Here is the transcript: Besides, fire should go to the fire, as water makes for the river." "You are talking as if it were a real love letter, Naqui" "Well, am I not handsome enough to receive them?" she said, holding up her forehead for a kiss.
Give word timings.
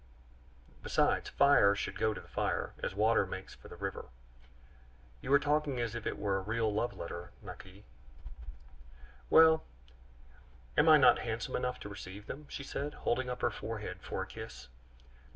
Besides, 0.81 1.29
fire 1.29 1.75
should 1.75 1.99
go 1.99 2.11
to 2.11 2.19
the 2.19 2.27
fire, 2.27 2.73
as 2.81 2.95
water 2.95 3.27
makes 3.27 3.53
for 3.53 3.67
the 3.67 3.75
river." 3.75 4.05
"You 5.21 5.31
are 5.31 5.37
talking 5.37 5.79
as 5.79 5.93
if 5.93 6.07
it 6.07 6.17
were 6.17 6.37
a 6.37 6.41
real 6.41 6.73
love 6.73 6.97
letter, 6.97 7.29
Naqui" 7.45 7.83
"Well, 9.29 9.63
am 10.75 10.89
I 10.89 10.97
not 10.97 11.19
handsome 11.19 11.55
enough 11.55 11.79
to 11.81 11.87
receive 11.89 12.25
them?" 12.25 12.47
she 12.49 12.63
said, 12.63 12.95
holding 12.95 13.29
up 13.29 13.41
her 13.41 13.51
forehead 13.51 13.99
for 14.01 14.23
a 14.23 14.25
kiss. 14.25 14.69